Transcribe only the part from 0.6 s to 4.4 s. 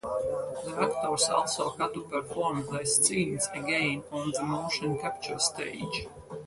The actors also had to perform their scenes again on